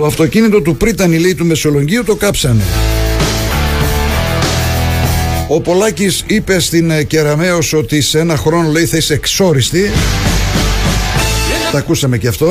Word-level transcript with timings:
Το 0.00 0.04
αυτοκίνητο 0.04 0.62
του 0.62 0.76
Πρίτανη 0.76 1.18
λέει 1.18 1.34
του 1.34 1.44
Μεσολογγίου 1.44 2.04
το 2.04 2.14
κάψανε. 2.14 2.62
Ο 5.48 5.60
Πολάκης 5.60 6.24
είπε 6.26 6.58
στην 6.58 6.90
ε, 6.90 7.02
Κεραμέως 7.02 7.72
ότι 7.72 8.00
σε 8.00 8.18
ένα 8.18 8.36
χρόνο 8.36 8.70
λέει 8.70 8.84
θα 8.84 8.96
είσαι 8.96 9.14
εξόριστη. 9.14 9.90
Τα 11.72 11.78
ακούσαμε 11.78 12.18
και 12.18 12.28
αυτό. 12.28 12.46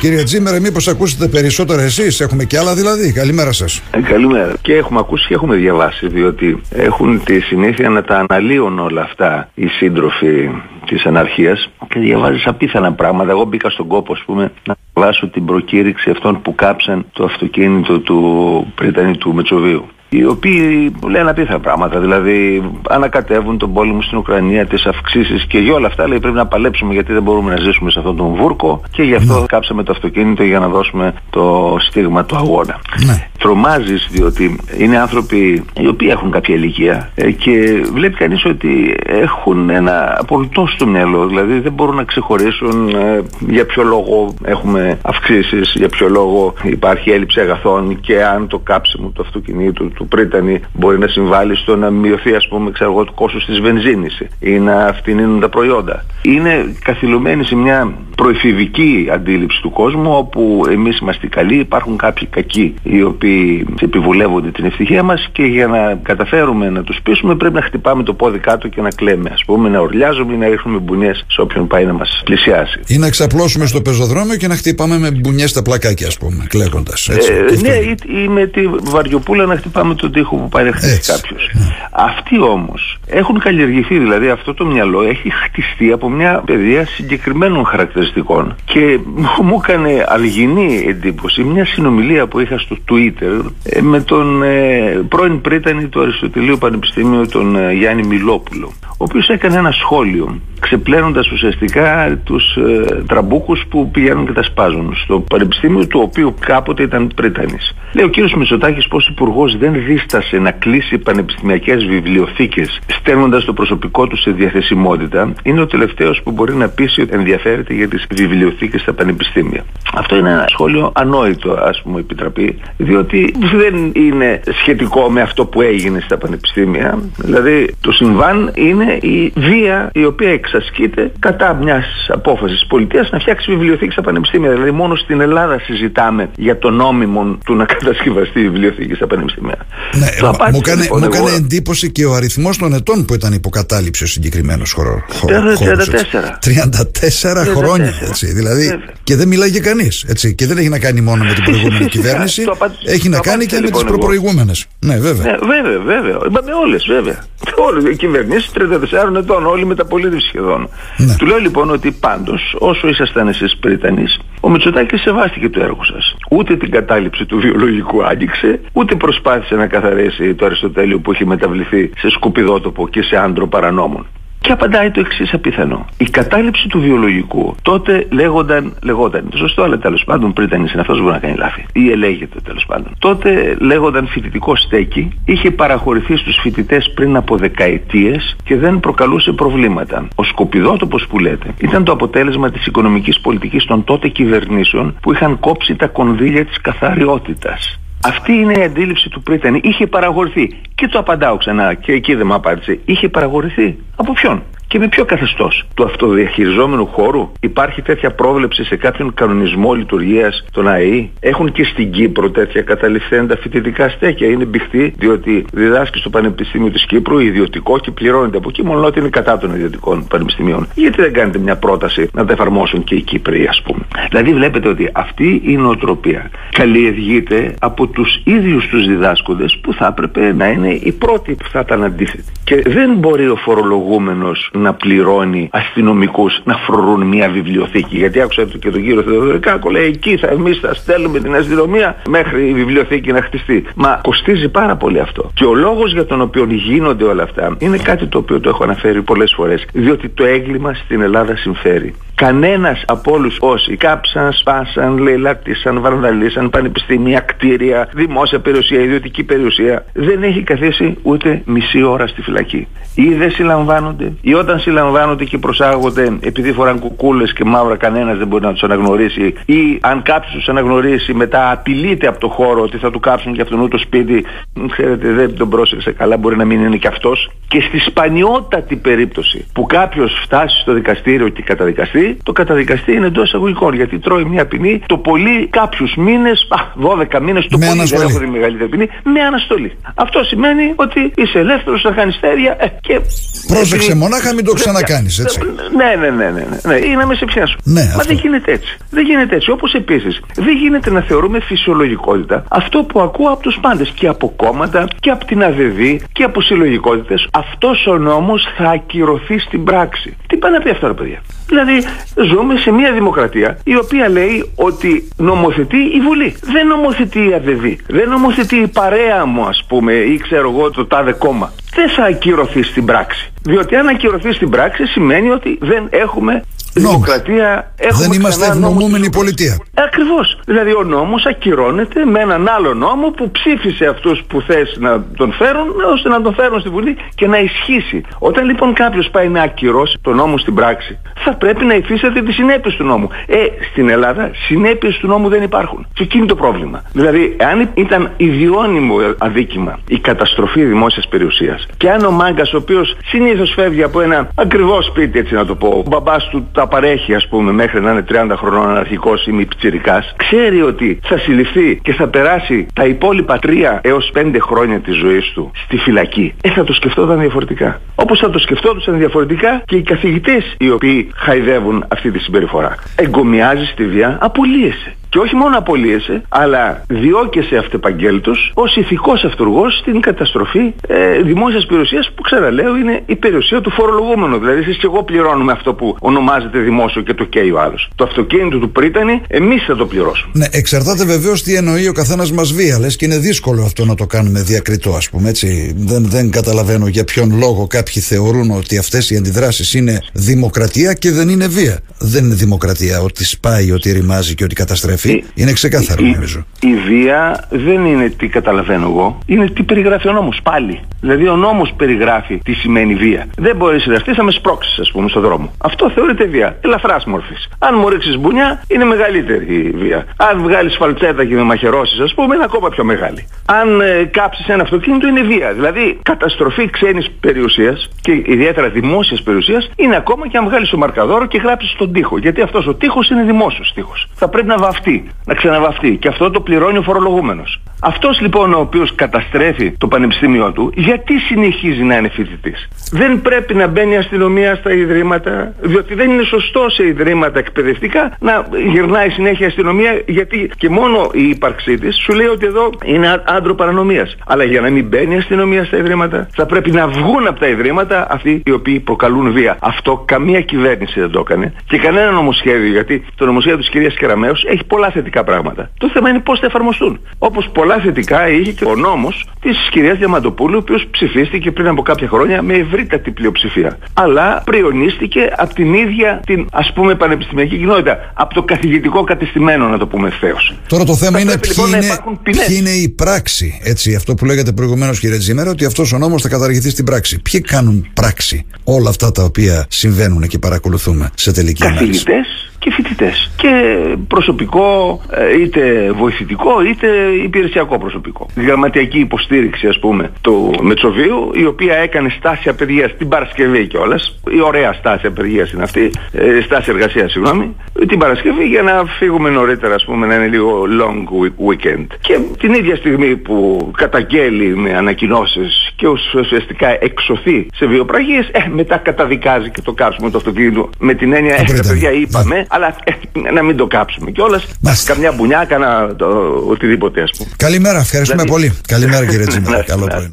Κύριε 0.00 0.22
Τζίμερε, 0.22 0.60
μήπως 0.60 0.88
ακούσετε 0.88 1.28
περισσότερα 1.28 1.82
εσείς, 1.82 2.20
έχουμε 2.20 2.44
και 2.44 2.58
άλλα 2.58 2.74
δηλαδή. 2.74 3.12
Καλημέρα 3.12 3.52
σας. 3.52 3.82
Ε, 3.90 4.00
καλημέρα. 4.00 4.52
Και 4.62 4.74
έχουμε 4.74 4.98
ακούσει 4.98 5.26
και 5.28 5.34
έχουμε 5.34 5.56
διαβάσει, 5.56 6.08
διότι 6.08 6.60
έχουν 6.70 7.24
τη 7.24 7.40
συνήθεια 7.40 7.88
να 7.88 8.02
τα 8.02 8.26
αναλύουν 8.28 8.78
όλα 8.78 9.02
αυτά 9.02 9.48
οι 9.54 9.66
σύντροφοι 9.66 10.50
της 10.86 11.06
αναρχίας 11.06 11.70
και 11.88 12.00
διαβάζεις 12.00 12.46
απίθανα 12.46 12.92
πράγματα. 12.92 13.30
Εγώ 13.30 13.44
μπήκα 13.44 13.70
στον 13.70 13.86
κόπο, 13.86 14.12
ας 14.12 14.22
πούμε, 14.26 14.52
να 14.66 14.74
διαβάσω 14.94 15.28
την 15.28 15.44
προκήρυξη 15.44 16.10
αυτών 16.10 16.42
που 16.42 16.54
κάψαν 16.54 17.06
το 17.12 17.24
αυτοκίνητο 17.24 17.98
του 17.98 18.72
Πρίτανη 18.74 19.16
του 19.16 19.34
Μετσοβίου 19.34 19.88
οι 20.14 20.24
οποίοι 20.24 20.94
λένε 21.06 21.30
απίθανα 21.30 21.60
πράγματα. 21.60 22.00
Δηλαδή, 22.00 22.62
ανακατεύουν 22.88 23.58
τον 23.58 23.72
πόλεμο 23.72 24.02
στην 24.02 24.18
Ουκρανία, 24.18 24.66
τις 24.66 24.86
αυξήσεις 24.86 25.46
και 25.46 25.58
για 25.58 25.74
όλα 25.74 25.86
αυτά 25.86 26.08
λέει 26.08 26.20
πρέπει 26.20 26.36
να 26.36 26.46
παλέψουμε 26.46 26.92
γιατί 26.92 27.12
δεν 27.12 27.22
μπορούμε 27.22 27.54
να 27.54 27.60
ζήσουμε 27.60 27.90
σε 27.90 27.98
αυτόν 27.98 28.16
τον 28.16 28.34
βούρκο 28.34 28.80
και 28.90 29.02
γι' 29.02 29.14
αυτό 29.14 29.40
ναι. 29.40 29.46
κάψαμε 29.46 29.82
το 29.82 29.92
αυτοκίνητο 29.92 30.42
για 30.42 30.58
να 30.58 30.68
δώσουμε 30.68 31.14
το 31.30 31.76
στίγμα 31.80 32.24
του 32.24 32.36
αγώνα. 32.36 32.80
Ναι. 33.06 33.28
Τρομάζεις 33.42 34.08
διότι 34.10 34.56
είναι 34.78 34.98
άνθρωποι 34.98 35.64
οι 35.80 35.86
οποίοι 35.86 36.08
έχουν 36.10 36.30
κάποια 36.30 36.54
ηλικία 36.54 37.10
ε, 37.14 37.30
και 37.30 37.84
βλέπει 37.92 38.16
κανείς 38.16 38.44
ότι 38.44 38.96
έχουν 39.04 39.70
ένα 39.70 40.16
απολυτό 40.18 40.66
στο 40.66 40.86
μυαλό. 40.86 41.26
Δηλαδή, 41.26 41.60
δεν 41.60 41.72
μπορούν 41.72 41.96
να 41.96 42.04
ξεχωρίσουν 42.04 42.88
ε, 42.88 43.22
για 43.48 43.66
ποιο 43.66 43.82
λόγο 43.82 44.34
έχουμε 44.44 44.98
αυξήσεις, 45.02 45.72
για 45.76 45.88
ποιο 45.88 46.08
λόγο 46.08 46.54
υπάρχει 46.62 47.10
έλλειψη 47.10 47.40
αγαθών 47.40 48.00
και 48.00 48.24
αν 48.24 48.46
το 48.46 48.58
κάψιμο 48.58 49.08
του 49.08 49.22
αυτοκινήτου 49.22 49.88
του 49.88 50.06
Πρίτανη 50.06 50.60
μπορεί 50.72 50.98
να 50.98 51.06
συμβάλλει 51.06 51.56
στο 51.56 51.76
να 51.76 51.90
μειωθεί 51.90 52.34
ας 52.34 52.48
πούμε 52.48 52.70
ξέρω 52.70 53.04
το 53.04 53.12
κόστος 53.12 53.44
της 53.44 53.60
βενζίνης 53.60 54.22
ή 54.40 54.58
να 54.58 54.92
φτηνίνουν 54.92 55.40
τα 55.40 55.48
προϊόντα. 55.48 56.04
Είναι 56.22 56.76
καθυλωμένη 56.84 57.44
σε 57.44 57.56
μια 57.56 57.92
προεφηβική 58.16 59.08
αντίληψη 59.12 59.60
του 59.62 59.70
κόσμου 59.70 60.16
όπου 60.16 60.64
εμείς 60.70 60.98
είμαστε 60.98 61.26
καλοί, 61.26 61.58
υπάρχουν 61.58 61.96
κάποιοι 61.96 62.26
κακοί 62.26 62.74
οι 62.82 63.02
οποίοι 63.02 63.31
επιβουλεύονται 63.80 64.50
την 64.50 64.64
ευτυχία 64.64 65.02
μας 65.02 65.28
και 65.32 65.42
για 65.42 65.66
να 65.66 65.98
καταφέρουμε 66.02 66.70
να 66.70 66.82
τους 66.82 66.98
πείσουμε 67.02 67.34
πρέπει 67.34 67.54
να 67.54 67.62
χτυπάμε 67.62 68.02
το 68.02 68.14
πόδι 68.14 68.38
κάτω 68.38 68.68
και 68.68 68.80
να 68.80 68.88
κλαίμε 68.88 69.30
ας 69.32 69.44
πούμε, 69.44 69.68
να 69.68 69.80
ορλιάζουμε 69.80 70.34
ή 70.34 70.36
να 70.36 70.48
ρίχνουμε 70.48 70.78
μπουνιές 70.78 71.24
σε 71.28 71.40
όποιον 71.40 71.66
πάει 71.66 71.84
να 71.84 71.92
μας 71.92 72.22
πλησιάσει. 72.24 72.80
Ή 72.86 72.98
να 72.98 73.10
ξαπλώσουμε 73.10 73.66
στο 73.66 73.80
πεζοδρόμιο 73.80 74.36
και 74.36 74.46
να 74.46 74.56
χτυπάμε 74.56 74.98
με 74.98 75.10
μπουνιές 75.10 75.50
στα 75.50 75.62
πλακάκια 75.62 76.06
ας 76.06 76.18
πούμε, 76.18 76.46
κλαίγοντας. 76.48 77.08
Έτσι, 77.08 77.32
ε, 77.32 77.60
ναι, 77.60 77.74
ή, 77.74 77.96
ή, 78.22 78.28
με 78.28 78.46
τη 78.46 78.60
βαριοπούλα 78.82 79.46
να 79.46 79.56
χτυπάμε 79.56 79.94
τον 79.94 80.12
τοίχο 80.12 80.36
που 80.36 80.48
παρέχεται 80.48 81.00
κάποιος. 81.06 81.50
Ναι. 81.52 81.64
Αυτοί 81.90 82.40
όμως 82.40 82.98
έχουν 83.06 83.38
καλλιεργηθεί, 83.38 83.98
δηλαδή 83.98 84.28
αυτό 84.28 84.54
το 84.54 84.66
μυαλό 84.66 85.02
έχει 85.02 85.30
χτιστεί 85.30 85.92
από 85.92 86.10
μια 86.10 86.42
παιδεία 86.46 86.86
συγκεκριμένων 86.86 87.64
χαρακτηριστικών. 87.64 88.56
Και 88.64 88.98
μου 89.42 89.60
έκανε 89.62 90.04
αλγεινή 90.08 90.84
εντύπωση 90.88 91.42
μια 91.42 91.66
συνομιλία 91.66 92.26
που 92.26 92.40
είχα 92.40 92.58
στο 92.58 92.76
Twitter 93.22 93.50
ε, 93.62 93.80
με 93.80 94.00
τον 94.00 94.42
ε, 94.42 95.04
πρώην 95.08 95.40
πρίτανη 95.40 95.88
του 95.88 96.00
Αριστοτελείου 96.00 96.58
Πανεπιστήμιου, 96.58 97.26
τον 97.26 97.56
ε, 97.56 97.72
Γιάννη 97.72 98.06
Μυλόπουλο, 98.06 98.72
ο 98.82 99.04
οποίος 99.04 99.28
έκανε 99.28 99.56
ένα 99.56 99.70
σχόλιο 99.70 100.40
ξεπλένοντας 100.62 101.30
ουσιαστικά 101.30 102.18
τους 102.24 102.56
ε, 102.56 103.02
τραμπούκους 103.06 103.64
που 103.70 103.90
πηγαίνουν 103.90 104.26
και 104.26 104.32
τα 104.32 104.42
σπάζουν 104.42 104.94
στο 104.94 105.20
πανεπιστήμιο 105.20 105.86
του 105.86 106.00
οποίου 106.02 106.34
κάποτε 106.40 106.82
ήταν 106.82 107.10
πρίτανης. 107.14 107.74
Λέει 107.92 108.04
ο 108.04 108.08
κύριος 108.08 108.34
Μητσοτάκης 108.34 108.88
πως 108.88 109.08
υπουργός 109.08 109.58
δεν 109.58 109.72
δίστασε 109.86 110.38
να 110.38 110.50
κλείσει 110.50 110.98
πανεπιστημιακές 110.98 111.84
βιβλιοθήκες 111.84 112.80
στέλνοντας 112.86 113.44
το 113.44 113.52
προσωπικό 113.52 114.06
του 114.06 114.16
σε 114.16 114.30
διαθεσιμότητα 114.30 115.32
είναι 115.42 115.60
ο 115.60 115.66
τελευταίος 115.66 116.20
που 116.22 116.30
μπορεί 116.30 116.54
να 116.54 116.68
πείσει 116.68 117.00
ότι 117.00 117.14
ενδιαφέρεται 117.14 117.74
για 117.74 117.88
τις 117.88 118.06
βιβλιοθήκες 118.10 118.80
στα 118.80 118.92
πανεπιστήμια. 118.92 119.64
Αυτό 119.94 120.16
είναι 120.16 120.30
ένα 120.30 120.44
σχόλιο 120.48 120.92
ανόητο 120.94 121.52
ας 121.52 121.82
πούμε 121.82 122.00
επιτραπεί 122.00 122.58
διότι 122.76 123.34
δεν 123.54 123.92
είναι 123.94 124.40
σχετικό 124.60 125.10
με 125.10 125.20
αυτό 125.20 125.46
που 125.46 125.60
έγινε 125.60 126.00
στα 126.00 126.18
πανεπιστήμια. 126.18 126.98
Δηλαδή 127.16 127.74
το 127.80 127.92
συμβάν 127.92 128.52
είναι 128.54 128.98
η 129.02 129.32
βία 129.36 129.90
η 129.94 130.04
οποία 130.04 130.30
εξασκείται 130.52 131.12
κατά 131.18 131.54
μιας 131.54 131.84
απόφασης 132.08 132.60
τη 132.60 132.66
πολιτείας 132.66 133.10
να 133.10 133.18
φτιάξει 133.18 133.50
βιβλιοθήκη 133.50 133.92
στα 133.92 134.02
πανεπιστήμια. 134.02 134.50
Δηλαδή, 134.50 134.70
μόνο 134.70 134.96
στην 134.96 135.20
Ελλάδα 135.20 135.60
συζητάμε 135.60 136.30
για 136.36 136.58
το 136.58 136.70
νόμιμο 136.70 137.38
του 137.44 137.54
να 137.54 137.64
κατασκευαστεί 137.64 138.40
η 138.40 138.42
βιβλιοθήκη 138.42 138.94
στα 138.94 139.06
πανεπιστήμια. 139.06 139.56
Ναι, 139.92 140.06
μου 140.52 140.60
κάνει, 140.60 140.82
λοιπόν, 140.82 140.98
μου 140.98 141.04
έκανε 141.04 141.30
εντύπωση 141.36 141.92
και 141.92 142.04
ο 142.04 142.14
αριθμός 142.14 142.58
των 142.58 142.72
ετών 142.72 143.04
που 143.04 143.14
ήταν 143.14 143.32
υποκατάληψη 143.32 144.04
ο 144.04 144.06
συγκεκριμένος 144.06 144.72
χώρος. 144.72 145.02
34. 145.20 146.38
34 146.40 147.44
χρόνια. 147.56 147.92
Έτσι, 148.08 148.26
δηλαδή, 148.32 148.78
και 149.02 149.16
δεν 149.16 149.28
μιλάει 149.28 149.48
για 149.48 149.60
κανείς. 149.60 150.06
Και 150.34 150.46
δεν 150.46 150.58
έχει 150.58 150.68
να 150.68 150.78
κάνει 150.78 151.00
μόνο 151.00 151.24
με 151.24 151.32
την 151.32 151.44
προηγούμενη 151.44 151.84
κυβέρνηση. 151.94 152.44
έχει 152.84 153.08
να 153.08 153.18
κάνει 153.18 153.46
και 153.46 153.60
με 153.60 153.70
τις 153.70 153.84
προπροηγούμενες. 153.84 154.66
Ναι, 154.78 154.98
βέβαια. 154.98 155.26
Ναι, 155.26 155.38
βέβαια, 155.38 155.78
βέβαια. 155.78 156.18
Με 156.30 156.52
όλες, 156.64 156.84
βέβαια. 156.88 157.24
Όλες 157.56 157.84
οι 157.84 157.96
κυβερνήσεις 157.96 158.50
34 158.50 159.16
ετών, 159.16 159.46
όλοι 159.46 159.64
μεταπολίτευση 159.66 160.26
σχεδόν. 160.26 160.68
Ναι. 160.96 161.16
Του 161.16 161.26
λέω 161.26 161.38
λοιπόν 161.38 161.70
ότι 161.70 161.92
πάντως, 161.92 162.56
όσο 162.58 162.88
ήσασταν 162.88 163.28
εσείς 163.28 163.56
Πρίτανη, 163.56 164.04
ο 164.40 164.50
Μητσοτάκης 164.50 165.00
σεβάστηκε 165.00 165.48
το 165.48 165.62
έργο 165.62 165.84
σας. 165.84 166.16
Ούτε 166.30 166.56
την 166.56 166.70
κατάληψη 166.70 167.24
του 167.24 167.38
βιολογικού 167.38 168.04
άγγιξε, 168.04 168.60
ούτε 168.72 168.94
προσπάθησε 168.94 169.54
να 169.54 169.66
καθαρίσει 169.66 170.34
το 170.34 170.46
Αριστοτέλειο 170.46 170.98
που 170.98 171.12
έχει 171.12 171.26
μεταβληθεί 171.26 171.90
σε 171.98 172.10
σκουπιδότοπο 172.10 172.88
και 172.88 173.02
σε 173.02 173.16
άντρο 173.16 173.46
παρανόμων. 173.48 174.06
Και 174.42 174.52
απαντάει 174.52 174.90
το 174.90 175.00
εξής 175.00 175.32
απίθανο. 175.32 175.86
Η 175.96 176.04
κατάληψη 176.04 176.68
του 176.68 176.80
βιολογικού 176.80 177.54
τότε 177.62 178.06
λέγονταν, 178.10 178.74
λεγόταν, 178.82 179.28
το 179.30 179.36
σωστό, 179.36 179.62
αλλά 179.62 179.78
τέλος 179.78 180.04
πάντων 180.04 180.32
πριν 180.32 180.46
ήταν 180.46 180.80
αυτό 180.80 180.92
μπορεί 180.92 181.12
να 181.12 181.18
κάνει 181.18 181.36
λάθη. 181.36 181.66
Ή 181.72 181.90
ελέγεται 181.90 182.40
τέλος 182.40 182.64
πάντων. 182.66 182.96
Τότε 182.98 183.56
λέγονταν 183.60 184.06
φοιτητικό 184.06 184.56
στέκι, 184.56 185.18
είχε 185.24 185.50
παραχωρηθεί 185.50 186.16
στους 186.16 186.38
φοιτητές 186.42 186.92
πριν 186.94 187.16
από 187.16 187.36
δεκαετίες 187.36 188.36
και 188.44 188.56
δεν 188.56 188.80
προκαλούσε 188.80 189.32
προβλήματα. 189.32 190.08
Ο 190.14 190.22
σκοπιδότοπος 190.22 191.06
που 191.06 191.18
λέτε 191.18 191.54
ήταν 191.60 191.84
το 191.84 191.92
αποτέλεσμα 191.92 192.50
της 192.50 192.66
οικονομικής 192.66 193.20
πολιτικής 193.20 193.64
των 193.64 193.84
τότε 193.84 194.08
κυβερνήσεων 194.08 194.96
που 195.02 195.12
είχαν 195.12 195.38
κόψει 195.38 195.76
τα 195.76 195.86
κονδύλια 195.86 196.44
της 196.44 196.60
καθαριότητας. 196.60 197.78
Αυτή 198.04 198.32
είναι 198.32 198.52
η 198.58 198.62
αντίληψη 198.62 199.08
του 199.08 199.22
Πρίτανη. 199.22 199.60
Είχε 199.62 199.86
παραγορηθεί. 199.86 200.60
Και 200.74 200.86
το 200.86 200.98
απαντάω 200.98 201.36
ξανά 201.36 201.74
και 201.74 201.92
εκεί 201.92 202.14
δεν 202.14 202.26
μου 202.26 202.34
απάντησε. 202.34 202.80
Είχε 202.84 203.08
παραγορηθεί. 203.08 203.78
Από 203.96 204.12
ποιον; 204.12 204.42
Και 204.72 204.78
με 204.78 204.88
ποιο 204.88 205.04
καθεστώς; 205.04 205.66
Του 205.74 205.84
αυτοδιαχειριζόμενου 205.84 206.86
χώρου; 206.86 207.32
Υπάρχει 207.40 207.82
τέτοια 207.82 208.10
πρόβλεψη 208.10 208.64
σε 208.64 208.76
κάποιον 208.76 209.14
κανονισμό 209.14 209.72
λειτουργίας 209.72 210.44
των 210.52 210.68
ΑΕΗ; 210.68 211.10
Έχουν 211.20 211.52
και 211.52 211.64
στην 211.64 211.90
Κύπρο 211.90 212.30
τέτοια 212.30 212.62
καταληφθέντα 212.62 213.36
φοιτητικά 213.36 213.88
στέκια; 213.88 214.26
Είναι 214.26 214.44
μπιχτή 214.44 214.94
διότι 214.98 215.44
διδάσκει 215.52 215.98
στο 215.98 216.10
Πανεπιστήμιο 216.10 216.70
της 216.70 216.86
Κύπρου 216.86 217.18
ιδιωτικό 217.18 217.78
και 217.78 217.90
πληρώνεται 217.90 218.36
από 218.36 218.48
εκεί 218.48 218.62
μόνο 218.64 218.84
ότι 218.86 218.98
είναι 218.98 219.08
κατά 219.08 219.38
των 219.38 219.54
ιδιωτικών 219.54 220.06
πανεπιστημίων. 220.06 220.68
Γιατί 220.74 221.00
δεν 221.00 221.12
κάνετε 221.12 221.38
μια 221.38 221.56
πρόταση 221.56 222.08
να 222.12 222.24
τα 222.24 222.32
εφαρμόσουν 222.32 222.84
και 222.84 222.94
οι 222.94 223.00
Κύπροι, 223.00 223.46
ας 223.46 223.62
πούμε; 223.62 223.84
Δηλαδή 224.08 224.34
βλέπετε 224.34 224.68
ότι 224.68 224.90
αυτή 224.92 225.42
η 225.44 225.56
νοοτροπία 225.56 226.30
καλλιεργείται 226.50 227.54
από 227.60 227.86
τους 227.86 228.20
ίδιους 228.24 228.66
τους 228.66 228.86
διδάσκοντες 228.86 229.58
που 229.62 229.74
θα 229.74 229.86
έπρεπε 229.86 230.32
να 230.32 230.48
είναι 230.48 230.68
οι 230.68 230.92
πρώτοι 230.92 231.34
που 231.34 231.48
θα 231.48 231.60
ήταν 231.60 231.84
αντίθετοι. 231.84 232.24
Και 232.44 232.62
δεν 232.66 232.94
μπορεί 232.94 233.28
ο 233.28 233.36
φορολογούμενος 233.36 234.50
να 234.62 234.74
πληρώνει 234.74 235.48
αστυνομικούς 235.52 236.40
να 236.44 236.56
φρουρούν 236.56 237.02
μια 237.06 237.28
βιβλιοθήκη. 237.28 237.96
Γιατί 237.96 238.20
άκουσα 238.20 238.44
και 238.44 238.70
τον 238.70 238.82
κύριο 238.82 239.02
Θεοδωρικάκο 239.02 239.70
λέει 239.70 239.86
εκεί 239.86 240.16
θα 240.16 240.26
εμείς 240.26 240.58
θα 240.58 240.74
στέλνουμε 240.74 241.18
την 241.18 241.34
αστυνομία 241.34 241.96
μέχρι 242.08 242.48
η 242.48 242.52
βιβλιοθήκη 242.52 243.12
να 243.12 243.22
χτιστεί. 243.22 243.64
Μα 243.74 244.00
κοστίζει 244.02 244.48
πάρα 244.48 244.76
πολύ 244.76 245.00
αυτό. 245.00 245.30
Και 245.34 245.44
ο 245.44 245.54
λόγος 245.54 245.92
για 245.92 246.06
τον 246.06 246.20
οποίο 246.20 246.46
γίνονται 246.48 247.04
όλα 247.04 247.22
αυτά 247.22 247.56
είναι 247.58 247.76
κάτι 247.76 248.06
το 248.06 248.18
οποίο 248.18 248.40
το 248.40 248.48
έχω 248.48 248.64
αναφέρει 248.64 249.02
πολλές 249.02 249.32
φορές. 249.36 249.66
Διότι 249.72 250.08
το 250.08 250.24
έγκλημα 250.24 250.74
στην 250.74 251.00
Ελλάδα 251.00 251.36
συμφέρει. 251.36 251.94
Κανένας 252.14 252.84
από 252.86 253.12
όλους 253.12 253.36
όσοι 253.40 253.76
κάψαν, 253.76 254.32
σπάσαν, 254.32 254.98
λαιλάτισαν, 254.98 255.80
βαρδαλίσαν 255.80 256.50
πανεπιστήμια, 256.50 257.20
κτίρια, 257.20 257.88
δημόσια 257.92 258.40
περιουσία, 258.40 258.80
ιδιωτική 258.80 259.24
περιουσία, 259.24 259.84
δεν 259.92 260.22
έχει 260.22 260.42
καθίσει 260.42 260.96
ούτε 261.02 261.42
μισή 261.44 261.82
ώρα 261.82 262.06
στη 262.06 262.22
φυλακή. 262.22 262.66
Ή 262.94 263.14
δεν 263.14 263.30
συλλαμβάνονται, 263.30 264.12
ή 264.20 264.34
όταν 264.34 264.51
όταν 264.52 264.64
συλλαμβάνονται 264.64 265.24
και 265.24 265.38
προσάγονται 265.38 266.18
επειδή 266.20 266.52
φοράν 266.52 266.78
κουκούλες 266.78 267.32
και 267.32 267.44
μαύρα 267.44 267.76
κανένας 267.76 268.18
δεν 268.18 268.26
μπορεί 268.26 268.44
να 268.44 268.52
τους 268.52 268.62
αναγνωρίσει 268.62 269.34
ή 269.44 269.78
αν 269.80 270.02
κάποιος 270.02 270.32
τους 270.32 270.48
αναγνωρίσει 270.48 271.14
μετά 271.14 271.50
απειλείται 271.50 272.06
από 272.06 272.20
το 272.20 272.28
χώρο 272.28 272.62
ότι 272.62 272.76
θα 272.78 272.90
του 272.90 273.00
κάψουν 273.00 273.32
και 273.32 273.40
αυτόν 273.40 273.68
το 273.70 273.78
σπίτι. 273.78 274.24
Ξέρετε, 274.70 275.12
δεν 275.12 275.36
τον 275.36 275.48
πρόσεξε 275.48 275.92
καλά, 275.92 276.16
μπορεί 276.16 276.36
να 276.36 276.44
μην 276.44 276.60
είναι 276.64 276.76
και 276.76 276.88
αυτός. 276.88 277.30
Και 277.48 277.60
στη 277.60 277.78
σπανιότατη 277.78 278.76
περίπτωση 278.76 279.46
που 279.52 279.66
κάποιος 279.66 280.20
φτάσει 280.22 280.60
στο 280.60 280.72
δικαστήριο 280.72 281.28
και 281.28 281.42
καταδικαστεί, 281.42 282.16
το 282.22 282.32
καταδικαστεί 282.32 282.92
είναι 282.92 283.06
εντός 283.06 283.26
εισαγωγικών 283.28 283.74
γιατί 283.74 283.98
τρώει 283.98 284.24
μια 284.24 284.46
ποινή 284.46 284.82
το 284.86 284.96
πολύ 284.98 285.46
κάποιους 285.50 285.94
μήνες, 285.96 286.48
12 286.82 287.20
μήνες 287.20 287.46
το 287.46 287.58
με 287.58 287.66
πολύ 287.66 287.78
αναστολή. 287.78 288.00
δεν 288.00 288.10
έχω 288.10 288.18
τη 288.18 288.26
μεγαλύτερη 288.26 288.68
ποινή, 288.68 288.88
με 289.02 289.20
αναστολή. 289.20 289.72
Αυτό 289.94 290.22
σημαίνει 290.22 290.72
ότι 290.76 291.12
είσαι 291.16 291.38
ελεύθερος, 291.38 291.80
θα 291.82 291.90
κάνει 291.90 292.12
στέρια 292.12 292.56
ε, 292.60 292.66
και. 292.80 293.00
Πρόσεξε, 293.46 293.74
επειδή- 293.74 293.98
μονάχα 293.98 294.34
μην 294.34 294.41
το 294.42 294.52
ξανακάνεις, 294.52 295.18
έτσι. 295.18 295.40
Ναι, 295.76 295.94
ναι, 296.00 296.10
ναι, 296.10 296.30
ναι, 296.30 296.30
ναι, 296.30 296.74
ναι. 296.74 296.86
Είναι 296.86 297.04
με 297.04 297.14
σε 297.14 297.24
ποιά 297.24 297.46
σου. 297.46 297.58
Ναι, 297.64 297.80
Μα 297.80 297.86
αυτό. 297.86 298.04
δεν 298.04 298.16
γίνεται 298.16 298.52
έτσι. 298.52 298.76
Δεν 298.90 299.04
γίνεται 299.04 299.34
έτσι. 299.34 299.50
Όπως 299.50 299.72
επίσης 299.74 300.20
δεν 300.34 300.56
γίνεται 300.56 300.90
να 300.90 301.00
θεωρούμε 301.00 301.40
φυσιολογικότητα 301.40 302.44
αυτό 302.48 302.82
που 302.82 303.00
ακούω 303.00 303.30
από 303.30 303.42
τους 303.42 303.58
πάντες 303.60 303.92
και 303.94 304.06
από 304.08 304.32
κόμματα 304.36 304.88
και 305.00 305.10
από 305.10 305.24
την 305.24 305.42
ΑΔΔ 305.42 305.80
και 306.12 306.22
από 306.22 306.40
συλλογικότητες. 306.40 307.28
Αυτός 307.32 307.86
ο 307.86 307.98
νόμος 307.98 308.46
θα 308.56 308.68
ακυρωθεί 308.68 309.38
στην 309.38 309.64
πράξη. 309.64 310.16
Τι 310.26 310.36
πάνε 310.36 310.56
να 310.56 310.62
πει 310.62 310.70
αυτό, 310.70 310.86
ρε 310.86 310.92
παιδιά; 310.92 311.22
Δηλαδή, 311.46 311.84
ζούμε 312.28 312.56
σε 312.56 312.70
μια 312.70 312.92
δημοκρατία 312.92 313.58
η 313.64 313.76
οποία 313.76 314.08
λέει 314.08 314.50
ότι 314.54 315.08
νομοθετεί 315.16 315.76
η 315.76 316.00
Βουλή. 316.00 316.36
Δεν 316.42 316.66
νομοθετεί 316.66 317.18
η 317.28 317.34
ΑΔΔ. 317.34 317.64
Δεν 317.86 318.08
νομοθετεί 318.08 318.56
η 318.56 318.68
παρέα 318.68 319.26
μου, 319.26 319.44
ας 319.44 319.64
πούμε, 319.68 319.92
ή 319.92 320.16
ξέρω 320.16 320.50
εγώ 320.50 320.70
το 320.70 320.86
τάδε 320.86 321.12
κόμμα. 321.12 321.52
Δεν 321.74 321.88
θα 321.88 322.04
ακυρωθείς 322.04 322.66
στην 322.66 322.84
πράξη. 322.84 323.32
Διότι 323.42 323.76
αν 323.76 323.88
ακυρωθείς 323.88 324.36
στην 324.36 324.50
πράξη 324.50 324.86
σημαίνει 324.86 325.30
ότι 325.30 325.58
δεν 325.60 325.88
έχουμε 325.90 326.32
Νόμος. 326.32 326.61
Δημοκρατία. 326.74 327.72
Έχουμε 327.76 328.06
Δεν 328.06 328.12
είμαστε 328.12 328.40
ξανά 328.40 328.54
νόμους 328.54 328.74
ευνομούμενη 328.74 329.08
της 329.08 329.16
πολιτεία. 329.18 329.56
Ακριβώς. 329.74 330.40
Δηλαδή 330.46 330.74
ο 330.74 330.82
νόμος 330.82 331.26
ακυρώνεται 331.26 332.04
με 332.04 332.20
έναν 332.20 332.48
άλλο 332.48 332.74
νόμο 332.74 333.10
που 333.10 333.30
ψήφισε 333.30 333.86
αυτούς 333.86 334.22
που 334.28 334.40
θες 334.40 334.76
να 334.78 335.04
τον 335.16 335.32
φέρουν 335.32 335.66
ώστε 335.94 336.08
να 336.08 336.22
τον 336.22 336.34
φέρουν 336.34 336.60
στη 336.60 336.68
Βουλή 336.68 336.96
και 337.14 337.26
να 337.26 337.38
ισχύσει. 337.38 338.02
Όταν 338.18 338.44
λοιπόν 338.44 338.72
κάποιος 338.74 339.08
πάει 339.10 339.28
να 339.28 339.42
ακυρώσει 339.42 339.98
τον 340.02 340.16
νόμο 340.16 340.38
στην 340.38 340.54
πράξη, 340.54 340.98
θα 341.24 341.34
πρέπει 341.34 341.64
να 341.64 341.74
υφίσταται 341.74 342.22
τις 342.22 342.34
συνέπειες 342.34 342.74
του 342.74 342.84
νόμου. 342.84 343.08
Ε, 343.26 343.36
στην 343.70 343.88
Ελλάδα 343.88 344.30
συνέπειες 344.46 344.96
του 344.96 345.06
νόμου 345.06 345.28
δεν 345.28 345.42
υπάρχουν. 345.42 345.86
Και 345.94 346.02
εκεί 346.02 346.16
είναι 346.18 346.26
το 346.26 346.34
πρόβλημα. 346.34 346.82
Δηλαδή, 346.92 347.36
αν 347.52 347.70
ήταν 347.74 348.10
ιδιώνυμο 348.16 348.96
αδίκημα 349.18 349.78
η 349.88 349.98
καταστροφή 349.98 350.64
δημόσιας 350.64 351.08
περιουσίας 351.08 351.66
και 351.76 351.90
αν 351.90 352.04
ο 352.04 352.10
μάγκας, 352.10 352.52
ο 352.52 352.56
οποίος 352.56 352.96
συνήθως 353.04 353.52
φεύγει 353.56 353.82
από 353.82 354.00
ένα 354.00 354.28
ακριβώς 354.34 354.86
σπίτι, 354.86 355.18
έτσι 355.18 355.34
να 355.34 355.46
το 355.46 355.54
πω, 355.54 355.68
ο 355.68 355.82
μπαμπάς 355.88 356.28
του 356.28 356.48
τα 356.52 356.61
παρέχει, 356.66 357.14
ας 357.14 357.28
πούμε, 357.28 357.52
μέχρι 357.52 357.80
να 357.80 357.90
είναι 357.90 358.04
30 358.08 358.36
χρονών 358.36 358.68
αναρχικό 358.68 359.14
ή 359.26 359.32
μη 359.32 359.44
πιτσιρικάς, 359.44 360.14
ξέρει 360.16 360.62
ότι 360.62 360.98
θα 361.02 361.18
συλληφθεί 361.18 361.80
και 361.82 361.92
θα 361.92 362.08
περάσει 362.08 362.66
τα 362.74 362.84
υπόλοιπα 362.84 363.38
3 363.42 363.78
έως 363.82 364.12
5 364.14 364.38
χρόνια 364.40 364.80
της 364.80 364.96
ζωής 364.96 365.32
του 365.34 365.50
στη 365.54 365.76
φυλακή. 365.76 366.34
Ε, 366.42 366.50
θα 366.50 366.64
το 366.64 366.72
σκεφτόταν 366.72 367.18
διαφορετικά. 367.20 367.80
Όπως 367.94 368.18
θα 368.18 368.30
το 368.30 368.38
σκεφτόταν 368.38 368.98
διαφορετικά 368.98 369.62
και 369.64 369.76
οι 369.76 369.82
καθηγητές 369.82 370.54
οι 370.58 370.70
οποίοι 370.70 371.10
χαϊδεύουν 371.14 371.84
αυτή 371.88 372.10
τη 372.10 372.18
συμπεριφορά. 372.18 372.74
Εγκομιάζει 372.96 373.72
τη 373.76 373.84
βία, 373.84 374.18
απολύεσαι. 374.20 374.96
Και 375.12 375.18
όχι 375.18 375.34
μόνο 375.36 375.58
απολύεσαι, 375.58 376.22
αλλά 376.28 376.84
διώκεσαι 376.88 377.56
αυτεπαγγέλτος 377.56 378.52
ως 378.54 378.76
ηθικός 378.76 379.24
αυτούργος 379.24 379.78
στην 379.78 380.00
καταστροφή 380.00 380.74
ε, 380.88 381.22
δημόσιας 381.22 381.66
περιουσίας 381.66 382.12
που 382.14 382.22
ξαναλέω 382.22 382.76
είναι 382.76 383.02
η 383.06 383.16
περιουσία 383.16 383.60
του 383.60 383.70
φορολογούμενου. 383.70 384.38
Δηλαδή, 384.38 384.60
εσείς 384.60 384.76
και 384.76 384.86
εγώ 384.86 385.02
πληρώνουμε 385.02 385.52
αυτό 385.52 385.74
που 385.74 385.96
ονομάζεται 386.00 386.58
δημόσιο 386.58 387.02
και 387.02 387.14
το 387.14 387.24
καίει 387.24 387.50
ο 387.50 387.60
άλλος. 387.60 387.90
Το 387.94 388.04
αυτοκίνητο 388.04 388.58
του 388.58 388.70
πρίτανη, 388.70 389.22
εμείς 389.28 389.64
θα 389.64 389.76
το 389.76 389.86
πληρώσουμε. 389.86 390.32
Ναι, 390.32 390.46
εξαρτάται 390.50 391.04
βεβαίως 391.04 391.42
τι 391.42 391.54
εννοεί 391.54 391.88
ο 391.88 391.92
καθένας 391.92 392.32
μας 392.32 392.52
βία. 392.52 392.78
Λες 392.78 392.96
και 392.96 393.04
είναι 393.04 393.18
δύσκολο 393.18 393.62
αυτό 393.62 393.84
να 393.84 393.94
το 393.94 394.06
κάνουμε 394.06 394.42
διακριτό, 394.42 394.94
ας 394.94 395.10
πούμε 395.10 395.28
έτσι. 395.28 395.74
Δεν, 395.76 396.04
δεν 396.08 396.30
καταλαβαίνω 396.30 396.86
για 396.86 397.04
ποιον 397.04 397.38
λόγο 397.38 397.66
κάποιοι 397.66 398.02
θεωρούν 398.02 398.50
ότι 398.50 398.78
αυτές 398.78 399.10
οι 399.10 399.16
αντιδράσεις 399.16 399.74
είναι 399.74 400.02
δημοκρατία 400.12 400.92
και 400.92 401.10
δεν 401.10 401.28
είναι 401.28 401.46
βία. 401.46 401.78
Δεν 401.98 402.24
είναι 402.24 402.34
δημοκρατία 402.34 403.00
ότι 403.00 403.24
σπάει, 403.24 403.72
ότι 403.72 403.92
ρημάζει 403.92 404.34
και 404.34 404.44
ότι 404.44 404.54
καταστρέφει. 404.54 405.00
Η- 405.08 405.24
είναι 405.34 405.52
ξεκάθαρο 405.52 406.04
η, 406.04 406.10
νομίζω. 406.10 406.44
η 406.60 406.74
βία 406.74 407.46
δεν 407.50 407.84
είναι 407.84 408.08
τι 408.08 408.28
καταλαβαίνω 408.28 408.86
εγώ, 408.86 409.18
είναι 409.26 409.48
τι 409.48 409.62
περιγράφει 409.62 410.08
ο 410.08 410.12
νόμος 410.12 410.40
πάλι. 410.42 410.80
Δηλαδή 411.00 411.28
ο 411.28 411.36
νόμος 411.36 411.72
περιγράφει 411.76 412.38
τι 412.44 412.52
σημαίνει 412.52 412.94
βία. 412.94 413.26
Δεν 413.36 413.56
μπορείς 413.56 413.86
να 413.86 413.94
έρθεις 413.94 414.16
να 414.16 414.24
με 414.24 414.30
σπρώξεις 414.30 414.78
ας 414.78 414.90
πούμε 414.92 415.08
στον 415.08 415.22
δρόμο. 415.22 415.52
Αυτό 415.58 415.90
θεωρείται 415.90 416.24
βία. 416.24 416.56
Ελαφράς 416.60 417.04
μορφής. 417.04 417.48
Αν 417.58 417.74
μου 417.78 417.88
ρίξεις 417.88 418.18
μπουνιά 418.18 418.62
είναι 418.68 418.84
μεγαλύτερη 418.84 419.54
η 419.54 419.70
βία. 419.70 420.06
Αν 420.16 420.42
βγάλεις 420.42 420.76
φαλτσέτα 420.76 421.24
και 421.24 421.34
με 421.34 421.42
μαχαιρώσεις 421.42 422.00
ας 422.00 422.14
πούμε 422.14 422.34
είναι 422.34 422.44
ακόμα 422.44 422.68
πιο 422.68 422.84
μεγάλη. 422.84 423.26
Αν 423.46 423.80
ε, 423.80 424.04
κάψεις 424.04 424.46
ένα 424.48 424.62
αυτοκίνητο 424.62 425.06
είναι 425.08 425.22
βία. 425.22 425.52
Δηλαδή 425.52 425.98
καταστροφή 426.02 426.70
ξένης 426.70 427.10
περιουσίας 427.20 427.88
και 428.00 428.12
ιδιαίτερα 428.26 428.68
δημόσιας 428.68 429.22
περιουσίας 429.22 429.70
είναι 429.76 429.96
ακόμα 429.96 430.28
και 430.28 430.36
αν 430.36 430.44
βγάλεις 430.44 430.68
το 430.68 430.76
μαρκαδόρο 430.76 431.26
και 431.26 431.38
γράψεις 431.38 431.74
τον 431.78 431.92
τοίχο. 431.92 432.18
Γιατί 432.18 432.40
αυτός 432.40 432.66
ο 432.66 432.74
τοίχος 432.74 433.08
είναι 433.10 433.22
δημόσιος 433.22 433.72
τοίχος. 433.74 434.08
Θα 434.14 434.28
πρέπει 434.28 434.46
να 434.46 434.56
βαφτεί, 434.58 434.91
να 435.24 435.34
ξαναβαφτεί 435.34 435.96
και 435.96 436.08
αυτό 436.08 436.30
το 436.30 436.40
πληρώνει 436.40 436.78
ο 436.78 436.82
φορολογούμενος. 436.82 437.60
Αυτός 437.84 438.20
λοιπόν 438.20 438.52
ο 438.52 438.58
οποίος 438.58 438.94
καταστρέφει 438.94 439.70
το 439.78 439.88
πανεπιστήμιο 439.88 440.52
του, 440.52 440.72
γιατί 440.74 441.18
συνεχίζει 441.18 441.82
να 441.82 441.96
είναι 441.96 442.08
φοιτητής; 442.08 442.68
Δεν 442.92 443.20
πρέπει 443.20 443.54
να 443.54 443.66
μπαίνει 443.66 443.92
η 443.92 443.96
αστυνομία 443.96 444.54
στα 444.54 444.72
ιδρύματα, 444.72 445.54
διότι 445.60 445.94
δεν 445.94 446.10
είναι 446.10 446.22
σωστό 446.22 446.70
σε 446.70 446.86
ιδρύματα 446.86 447.38
εκπαιδευτικά 447.38 448.16
να 448.20 448.46
γυρνάει 448.72 449.10
συνέχεια 449.10 449.46
η 449.46 449.48
αστυνομία, 449.48 450.02
γιατί 450.06 450.50
και 450.56 450.68
μόνο 450.68 451.10
η 451.12 451.28
ύπαρξή 451.28 451.78
της 451.78 451.96
σου 452.04 452.12
λέει 452.12 452.26
ότι 452.26 452.46
εδώ 452.46 452.70
είναι 452.84 453.08
ά- 453.08 453.22
άντρο 453.36 453.54
παρανομίας. 453.54 454.16
Αλλά 454.26 454.44
για 454.44 454.60
να 454.60 454.70
μην 454.70 454.84
μπαίνει 454.88 455.14
η 455.14 455.18
αστυνομία 455.18 455.64
στα 455.64 455.76
ιδρύματα, 455.76 456.28
θα 456.34 456.46
πρέπει 456.46 456.70
να 456.70 456.88
βγουν 456.88 457.26
από 457.26 457.40
τα 457.40 457.46
ιδρύματα 457.46 458.06
αυτοί 458.10 458.42
οι 458.46 458.50
οποίοι 458.50 458.80
προκαλούν 458.80 459.32
βία. 459.32 459.56
Αυτό 459.60 460.02
καμία 460.06 460.40
κυβέρνηση 460.40 461.00
δεν 461.00 461.10
το 461.10 461.20
έκανε 461.20 461.52
και 461.66 461.78
κανένα 461.78 462.10
νομοσχέδιο, 462.10 462.70
γιατί 462.70 463.04
το 463.14 463.26
νομοσχέδιο 463.26 463.58
της 463.58 463.68
κυρίας 463.68 463.94
Κεραμέως 463.94 464.44
έχει 464.48 464.64
πολλά 464.64 464.90
θετικά 464.90 465.24
πράγματα. 465.24 465.70
Το 465.78 465.90
θέμα 465.92 466.08
είναι 466.08 466.20
πώς 466.20 466.38
θα 466.40 466.46
εφαρμοστούν. 466.46 467.00
Όπως 467.18 467.48
πολλά 467.52 467.71
θετικά 467.80 468.28
είχε 468.28 468.52
και 468.52 468.64
ο 468.64 468.74
νόμος 468.76 469.26
της 469.40 469.56
κυρίας 469.70 469.98
Διαμαντοπούλου, 469.98 470.54
ο 470.56 470.58
οποίος 470.58 470.86
ψηφίστηκε 470.90 471.50
πριν 471.50 471.66
από 471.66 471.82
κάποια 471.82 472.08
χρόνια 472.08 472.42
με 472.42 472.54
ευρύτατη 472.54 473.10
πλειοψηφία. 473.10 473.78
Αλλά 473.94 474.42
πριονίστηκε 474.44 475.32
από 475.36 475.54
την 475.54 475.74
ίδια 475.74 476.20
την 476.26 476.46
ας 476.52 476.72
πούμε 476.74 476.94
πανεπιστημιακή 476.94 477.56
κοινότητα. 477.56 478.12
Από 478.14 478.34
το 478.34 478.42
καθηγητικό 478.42 479.04
κατεστημένο, 479.04 479.68
να 479.68 479.78
το 479.78 479.86
πούμε 479.86 480.08
ευθέως. 480.08 480.54
Τώρα 480.68 480.84
το 480.84 480.94
θέμα 480.96 481.10
Θα 481.12 481.20
είναι 481.20 481.30
πρέπει, 481.30 481.46
ποιοι 481.46 481.54
λοιπόν, 481.56 481.70
να 481.70 481.76
είναι, 481.76 481.86
υπάρχουν 481.86 482.20
ποινές. 482.22 482.46
ποιοι 482.46 482.56
είναι 482.60 482.70
η 482.70 482.88
πράξη. 482.88 483.60
Έτσι, 483.62 483.94
αυτό 483.94 484.14
που 484.14 484.24
λέγατε 484.24 484.52
προηγουμένως, 484.52 484.98
κύριε 485.00 485.18
Τζιμέρα, 485.18 485.50
ότι 485.50 485.64
αυτός 485.64 485.92
ο 485.92 485.98
νόμος 485.98 486.22
θα 486.22 486.28
καταργηθεί 486.28 486.70
στην 486.70 486.84
πράξη. 486.84 487.22
Ποιοι 487.22 487.40
κάνουν 487.40 487.86
πράξη; 487.94 488.46
Όλα 488.64 488.88
αυτά 488.88 489.12
τα 489.12 489.22
οποία 489.24 489.66
συμβαίνουν 489.68 490.26
και 490.26 490.38
παρακολουθούμε 490.38 491.10
σε 491.14 491.32
τελική 491.32 491.64
ανάλυση. 491.64 492.04
καθηγητές 492.04 492.50
και 492.58 492.70
φοιτητές. 492.70 492.91
Και 493.36 493.84
προσωπικό, 494.08 495.00
ε, 495.10 495.40
είτε 495.40 495.92
βοηθητικό, 495.92 496.62
είτε 496.62 496.86
υπηρεσιακό 497.24 497.78
προσωπικό. 497.78 498.26
Γραμματιακή 498.36 498.98
υποστήριξη, 498.98 499.66
ας 499.66 499.78
πούμε, 499.78 500.10
του 500.20 500.54
Μετσοβίου, 500.62 501.30
η 501.34 501.44
οποία 501.44 501.76
έκανε 501.76 502.08
στάση 502.18 502.48
απεργίας 502.48 502.96
την 502.96 503.08
Παρασκευή 503.08 503.66
κιόλας. 503.66 504.20
Η 504.30 504.40
ωραία 504.40 504.72
στάση 504.72 505.06
απεργίας 505.06 505.52
είναι 505.52 505.62
αυτή. 505.62 505.90
Ε, 506.12 506.40
στάση 506.40 506.70
εργασίας, 506.70 507.12
συγγνώμη. 507.12 507.56
Την 507.88 507.98
Παρασκευή 507.98 508.44
για 508.44 508.62
να 508.62 508.84
φύγουμε 508.98 509.30
νωρίτερα, 509.30 509.74
ας 509.74 509.84
πούμε, 509.84 510.06
να 510.06 510.14
είναι 510.14 510.26
λίγο 510.26 510.62
long 510.80 511.02
weekend. 511.48 511.86
Και 512.00 512.18
την 512.38 512.54
ίδια 512.54 512.76
στιγμή 512.76 513.16
που 513.16 513.70
καταγγέλει 513.76 514.56
με 514.56 514.76
ανακοινώσεις 514.76 515.72
και 515.76 515.86
ουσιαστικά 516.18 516.68
εξωθεί 516.80 517.46
σε 517.54 517.66
βιοπραγίες, 517.66 518.28
ε, 518.32 518.48
μετά 518.50 518.76
καταδικάζει 518.76 519.50
και 519.50 519.60
το 519.60 519.72
κάψουμε 519.72 520.10
το 520.10 520.18
αυτοκίνητο. 520.18 520.70
Με 520.78 520.94
την 520.94 521.12
έννοια, 521.12 521.34
ε, 521.34 521.44
Βρετανία. 521.44 521.72
παιδιά, 521.72 521.92
είπαμε, 521.92 522.46
αλλά 522.48 522.76
ε, 522.84 522.91
να 523.32 523.42
μην 523.42 523.56
το 523.56 523.66
κάψουμε 523.66 524.10
κιόλας. 524.10 524.46
Μάλιστα. 524.60 524.92
Καμιά 524.92 525.12
μπουνιά, 525.12 525.44
κάνα 525.48 525.94
το, 525.96 526.06
οτιδήποτε, 526.48 527.02
ας 527.02 527.10
πούμε. 527.18 527.30
Καλημέρα, 527.36 527.78
ευχαριστούμε 527.78 528.22
Δηλαδή- 528.22 528.46
πολύ. 528.48 528.60
Καλημέρα, 528.66 529.06
κύριε 529.06 529.26
Τζιμέρα. 529.32 529.56
Ναι, 529.56 529.62
Καλό 529.62 529.84
ναι. 529.84 529.90
πρωί. 529.90 530.08